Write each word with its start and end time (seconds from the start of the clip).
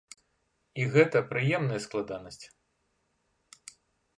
І 0.81 0.87
гэта 0.95 1.21
прыемная 1.33 1.79
складанасць. 1.85 2.41